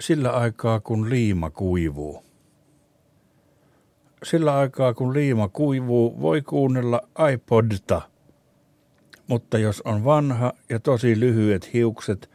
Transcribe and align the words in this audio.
sillä 0.00 0.30
aikaa 0.30 0.80
kun 0.80 1.10
liima 1.10 1.50
kuivuu. 1.50 2.24
Sillä 4.22 4.58
aikaa 4.58 4.94
kun 4.94 5.14
liima 5.14 5.48
kuivuu, 5.48 6.20
voi 6.20 6.42
kuunnella 6.42 7.00
iPodta. 7.32 8.02
Mutta 9.26 9.58
jos 9.58 9.82
on 9.84 10.04
vanha 10.04 10.52
ja 10.68 10.80
tosi 10.80 11.20
lyhyet 11.20 11.72
hiukset 11.72 12.30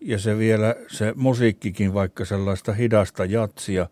ja 0.00 0.18
se 0.18 0.38
vielä 0.38 0.74
se 0.88 1.12
musiikkikin 1.16 1.94
vaikka 1.94 2.24
sellaista 2.24 2.72
hidasta 2.72 3.24
jatsia, 3.24 3.86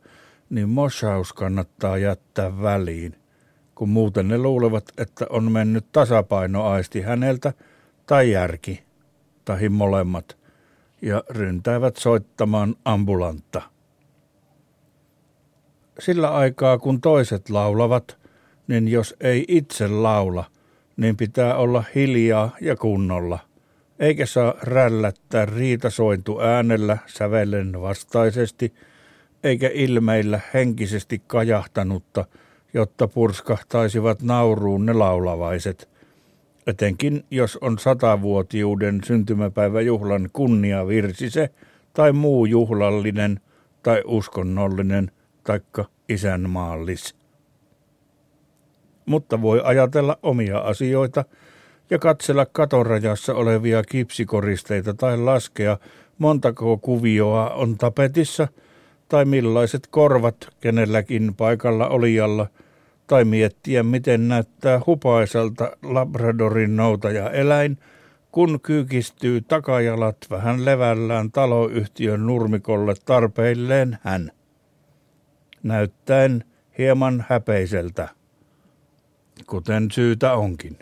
niin 0.51 0.69
moshaus 0.69 1.33
kannattaa 1.33 1.99
jättää 1.99 2.63
väliin, 2.63 3.17
kun 3.75 3.89
muuten 3.89 4.29
ne 4.29 4.39
luulevat, 4.39 4.85
että 4.99 5.27
on 5.31 5.53
mennyt 5.53 5.87
tasapainoaisti 5.93 7.01
häneltä 7.01 7.53
tai 8.07 8.31
järki, 8.31 8.83
tai 9.45 9.69
molemmat– 9.69 10.37
ja 11.07 11.25
ryntäävät 11.31 11.97
soittamaan 11.97 12.77
ambulantta. 12.85 13.63
Sillä 15.99 16.31
aikaa 16.31 16.79
kun 16.79 17.01
toiset 17.01 17.51
laulavat, 17.51 18.19
niin 18.69 18.89
jos 18.89 19.15
ei 19.21 19.45
itse 19.49 19.89
laula, 19.89 20.45
niin 20.97 21.17
pitää 21.17 21.57
olla 21.57 21.85
hiljaa 21.95 22.57
ja 22.61 22.77
kunnolla, 22.77 23.39
eikä 23.99 24.27
saa 24.27 24.55
rällättää 24.63 25.47
riitasointu 25.47 26.41
äänellä 26.41 26.99
sävellen 27.07 27.81
vastaisesti, 27.81 28.75
eikä 29.45 29.71
ilmeillä 29.75 30.41
henkisesti 30.55 31.23
kajahtanutta, 31.27 32.25
jotta 32.75 33.09
purskahtaisivat 33.09 34.23
nauruun 34.23 34.87
ne 34.87 34.93
laulavaiset– 34.93 35.89
etenkin 36.67 37.25
jos 37.31 37.59
on 37.61 37.79
satavuotiuuden 37.79 39.01
syntymäpäiväjuhlan 39.05 40.29
kunniavirsise 40.33 41.51
tai 41.93 42.13
muu 42.13 42.47
juhlallinen 42.47 43.41
tai 43.83 44.03
uskonnollinen 44.07 45.11
taikka 45.45 45.85
isänmaallis. 46.09 47.17
Mutta 49.07 49.43
voi 49.43 49.61
ajatella 49.65 50.19
omia 50.23 50.59
asioita 50.59 51.25
ja 51.91 51.99
katsella 51.99 52.47
katorajassa 52.47 53.35
olevia 53.35 53.83
kipsikoristeita 53.83 54.95
tai 54.95 55.19
laskea, 55.19 55.79
montako 56.19 56.79
kuvioa 56.79 57.51
on 57.51 57.79
tapetissa 57.79 58.49
tai 59.09 59.25
millaiset 59.25 59.87
korvat 59.91 60.37
kenelläkin 60.61 61.35
paikalla 61.35 61.89
olijalla– 61.89 62.47
tai 63.07 63.25
miettiä, 63.25 63.83
miten 63.83 64.29
näyttää 64.29 64.81
hupaiselta 64.87 65.77
Labradorin 65.83 66.77
noutaja 66.77 67.31
eläin, 67.31 67.79
kun 68.33 68.61
kyykistyy 68.61 69.41
takajalat 69.41 70.17
vähän 70.31 70.65
levällään 70.65 71.33
taloyhtiön 71.33 72.27
nurmikolle 72.27 72.95
tarpeilleen 73.05 73.99
hän. 74.03 74.31
Näyttäen 75.63 76.45
hieman 76.79 77.25
häpeiseltä, 77.29 78.09
kuten 79.47 79.91
syytä 79.91 80.35
onkin. 80.35 80.79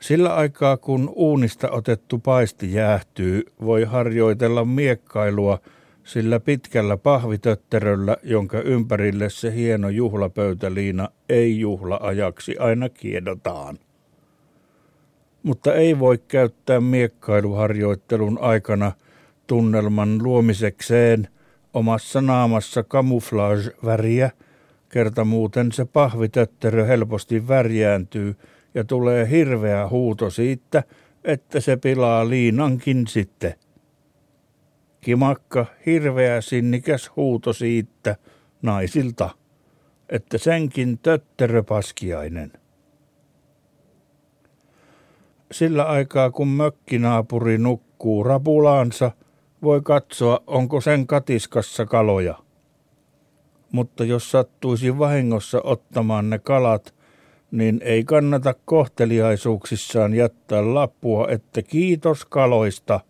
Sillä 0.00 0.34
aikaa 0.34 0.76
kun 0.76 1.12
uunista 1.14 1.70
otettu 1.70 2.18
paisti 2.18 2.72
jäähtyy, 2.72 3.42
voi 3.60 3.84
harjoitella 3.84 4.64
miekkailua– 4.64 5.58
sillä 6.08 6.40
pitkällä 6.40 6.96
pahvitötteröllä, 6.96 8.16
jonka 8.22 8.60
ympärille 8.60 9.30
se 9.30 9.54
hieno 9.54 9.88
juhlapöytäliina 9.88 11.08
ei 11.28 11.60
juhla-ajaksi 11.60 12.56
aina 12.58 12.88
kiedotaan. 12.88 13.78
Mutta 15.42 15.74
ei 15.74 15.98
voi 15.98 16.18
käyttää 16.28 16.80
miekkailuharjoittelun 16.80 18.38
aikana 18.40 18.92
tunnelman 19.46 20.22
luomisekseen 20.22 21.28
omassa 21.74 22.20
naamassa 22.20 22.82
camouflage-väriä, 22.82 24.30
kerta 24.88 25.24
muuten 25.24 25.72
se 25.72 25.84
pahvitötterö 25.84 26.84
helposti 26.84 27.48
värjääntyy 27.48 28.36
ja 28.74 28.84
tulee 28.84 29.30
hirveä 29.30 29.88
huuto 29.88 30.30
siitä, 30.30 30.82
että 31.24 31.60
se 31.60 31.76
pilaa 31.76 32.28
liinankin 32.28 33.06
sitten– 33.06 33.54
kimakka, 35.00 35.66
hirveä 35.86 36.40
sinnikäs 36.40 37.10
huuto 37.16 37.52
siitä 37.52 38.16
naisilta, 38.62 39.30
että 40.08 40.38
senkin 40.38 40.98
tötteröpaskiainen. 40.98 42.52
Sillä 45.52 45.84
aikaa 45.84 46.30
kun 46.30 46.48
mökkinaapuri 46.48 47.58
nukkuu 47.58 48.24
rapulaansa, 48.24 49.10
voi 49.62 49.80
katsoa, 49.80 50.40
onko 50.46 50.80
sen 50.80 51.06
katiskassa 51.06 51.86
kaloja. 51.86 52.34
Mutta 53.72 54.04
jos 54.04 54.30
sattuisi 54.30 54.98
vahingossa 54.98 55.60
ottamaan 55.64 56.30
ne 56.30 56.38
kalat, 56.38 56.94
niin 57.50 57.80
ei 57.84 58.04
kannata 58.04 58.54
kohteliaisuuksissaan 58.64 60.14
jättää 60.14 60.74
lappua, 60.74 61.28
että 61.28 61.62
kiitos 61.62 62.24
kaloista– 62.24 63.00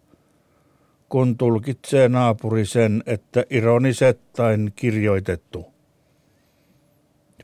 kun 1.09 1.37
tulkitsee 1.37 2.09
naapuri 2.09 2.67
sen, 2.67 3.03
että 3.07 3.45
ironisettain 3.51 4.73
kirjoitettu. 4.77 5.67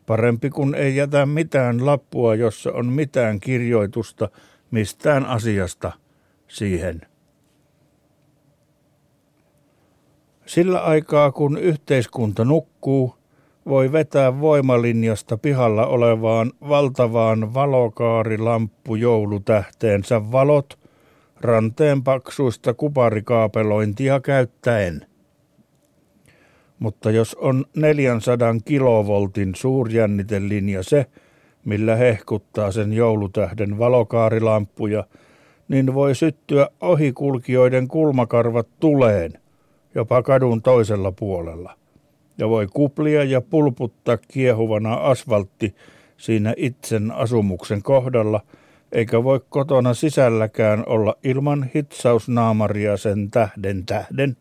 Parempi 0.07 0.51
kun 0.51 0.75
ei 0.75 0.97
jätä 0.97 1.27
mitään 1.27 1.87
lappua, 1.87 2.35
jossa 2.35 2.73
on 2.73 2.87
mitään 2.87 3.41
kirjoitusta 3.41 4.29
mistään 4.71 5.27
asiasta 5.27 5.93
siihen. 6.49 7.01
Sillä 10.47 10.79
aikaa 10.79 11.33
kun 11.33 11.59
yhteiskunta 11.59 12.45
nukkuu, 12.45 13.15
voi 13.67 13.93
vetää 13.93 14.41
voimalinjasta 14.41 15.37
pihalla 15.37 15.87
olevaan 15.87 16.53
valtavaan 16.69 17.55
valokaarilamppujoulutähteensä 17.55 20.33
valot– 20.33 20.79
ranteen 21.45 22.03
paksuista 22.03 22.75
kuparikaapelointia 22.75 24.21
käyttäen. 24.21 25.07
Mutta 26.79 27.11
jos 27.11 27.35
on 27.35 27.65
400 27.77 28.55
kilovoltin 28.65 29.55
suurjännitelinja 29.55 30.83
se, 30.83 31.07
millä 31.65 31.97
hehkuttaa 31.97 32.73
sen 32.73 32.93
joulutähden 32.93 33.79
valokaarilamppuja, 33.79 35.05
niin 35.69 35.95
voi 35.95 36.15
syttyä 36.15 36.69
ohikulkijoiden 36.81 37.89
kulmakarvat 37.89 38.69
tuleen, 38.81 39.33
jopa 39.95 40.23
kadun 40.23 40.63
toisella 40.63 41.13
puolella. 41.13 41.77
Ja 42.39 42.49
voi 42.49 42.67
kuplia 42.67 43.25
ja 43.25 43.41
pulputtaa 43.41 44.17
kiehuvana 44.17 44.95
asfaltti 44.95 45.75
siinä 46.17 46.55
itsen 46.57 47.13
asumuksen 47.13 47.83
kohdalla– 47.83 48.41
eikä 48.95 49.25
voi 49.25 49.41
kotona 49.49 49.95
sisälläkään 49.95 50.85
olla 50.87 51.15
ilman 51.25 51.71
hitsausnaamaria 51.75 52.97
sen 52.97 53.31
tähden 53.31 53.87
tähden. 53.87 54.37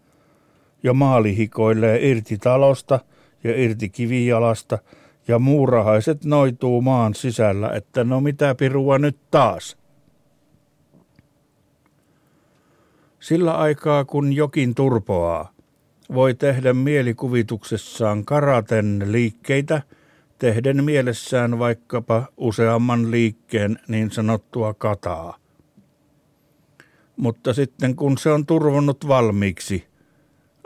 Ja 0.83 0.93
maali 0.93 1.37
hikoilee 1.37 2.09
irti 2.09 2.37
talosta 2.37 2.99
ja 3.43 3.63
irti 3.63 3.89
kivijalasta, 3.89 4.77
ja 5.27 5.39
muurahaiset 5.39 6.25
noituu 6.25 6.81
maan 6.81 7.13
sisällä, 7.13 7.69
että 7.69 8.03
no 8.03 8.21
mitä 8.21 8.55
pirua 8.55 8.99
nyt 8.99 9.17
taas. 9.31 9.77
Sillä 13.19 13.53
aikaa 13.53 14.05
kun 14.05 14.33
jokin 14.33 14.75
turpoaa, 14.75 15.51
voi 16.13 16.33
tehdä 16.33 16.73
mielikuvituksessaan 16.73 18.25
karaten 18.25 19.03
liikkeitä– 19.11 19.81
tehden 20.43 20.83
mielessään 20.83 21.59
vaikkapa 21.59 22.27
useamman 22.37 23.11
liikkeen 23.11 23.79
niin 23.87 24.11
sanottua 24.11 24.73
kataa. 24.73 25.37
Mutta 27.15 27.53
sitten 27.53 27.95
kun 27.95 28.17
se 28.17 28.31
on 28.31 28.45
turvonnut 28.45 29.07
valmiiksi, 29.07 29.87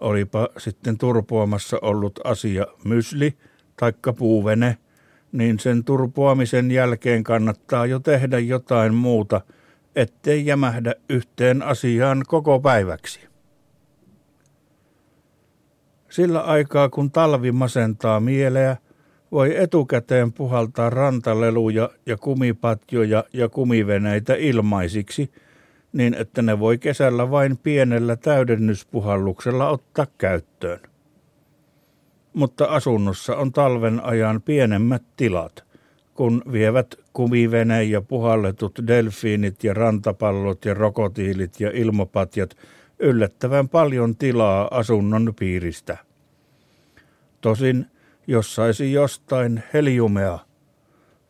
olipa 0.02 0.50
sitten 0.58 0.98
turpoamassa 0.98 1.78
ollut 1.82 2.20
asia 2.24 2.66
mysli 2.86 3.38
taikka 3.80 4.14
puuvene, 4.14 4.78
niin 5.32 5.60
sen 5.60 5.84
turpoamisen 5.84 6.72
jälkeen 6.72 7.24
kannattaa 7.24 7.86
jo 7.86 8.00
tehdä 8.00 8.40
jotain 8.40 8.94
muuta, 8.94 9.42
ettei 9.96 10.46
jämähdä 10.46 10.96
yhteen 11.10 11.62
asiaan 11.62 12.24
koko 12.28 12.60
päiväksi. 12.60 13.20
Sillä 16.10 16.42
aikaa 16.42 16.90
kun 16.90 17.12
talvi 17.12 17.52
masentaa 17.52 18.20
mieleä, 18.20 18.78
voi 19.32 19.58
etukäteen 19.58 20.34
puhaltaa 20.34 20.90
rantaleluja 20.90 21.90
ja 22.06 22.18
kumipatjoja 22.18 23.24
ja 23.34 23.50
kumiveneitä 23.50 24.36
ilmaisiksi, 24.36 25.32
niin 25.94 26.14
että 26.14 26.42
ne 26.42 26.60
voi 26.60 26.78
kesällä 26.78 27.32
vain 27.32 27.58
pienellä 27.58 28.16
täydennyspuhalluksella 28.16 29.70
ottaa 29.70 30.08
käyttöön. 30.18 30.80
Mutta 32.34 32.66
asunnossa 32.66 33.36
on 33.36 33.52
talven 33.52 34.04
ajan 34.04 34.42
pienemmät 34.42 35.04
tilat, 35.18 35.64
kun 36.14 36.42
vievät 36.52 36.96
kumivene 37.14 37.84
ja 37.84 38.02
puhalletut 38.02 38.80
delfiinit 38.88 39.64
ja 39.64 39.74
rantapallot 39.74 40.66
ja 40.66 40.74
rokotiilit 40.74 41.60
ja 41.60 41.72
ilmapatjat 41.74 42.58
yllättävän 43.00 43.70
paljon 43.70 44.16
tilaa 44.16 44.68
asunnon 44.72 45.34
piiristä. 45.40 45.98
Tosin, 47.42 47.86
jos 48.28 48.56
saisi 48.56 48.92
jostain 48.92 49.64
heliumea, 49.74 50.40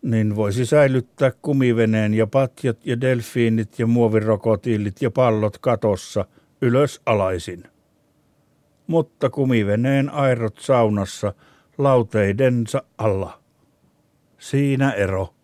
niin 0.01 0.35
voisi 0.35 0.65
säilyttää 0.65 1.31
kumiveneen 1.41 2.13
ja 2.13 2.27
patjat 2.27 2.85
ja 2.85 3.01
delfiinit 3.01 3.79
ja 3.79 3.87
muovirokotiilit 3.87 5.01
ja 5.01 5.11
pallot 5.11 5.57
katossa 5.57 6.25
ylös 6.61 7.01
alaisin. 7.05 7.63
Mutta 8.87 9.29
kumiveneen 9.29 10.09
airot 10.09 10.57
saunassa 10.59 11.33
lauteidensa 11.77 12.83
alla. 12.97 13.39
Siinä 14.37 14.91
ero. 14.91 15.36